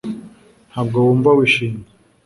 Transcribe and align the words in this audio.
ntabwo 0.69 0.97
wumva 1.05 1.29
wishimye 1.37 1.87